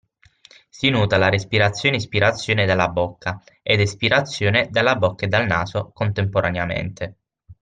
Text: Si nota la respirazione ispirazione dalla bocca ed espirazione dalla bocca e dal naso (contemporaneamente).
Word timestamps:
Si 0.67 0.89
nota 0.89 1.15
la 1.17 1.29
respirazione 1.29 1.97
ispirazione 1.97 2.65
dalla 2.65 2.87
bocca 2.87 3.39
ed 3.61 3.81
espirazione 3.81 4.69
dalla 4.71 4.95
bocca 4.95 5.25
e 5.25 5.27
dal 5.27 5.45
naso 5.45 5.91
(contemporaneamente). 5.93 7.17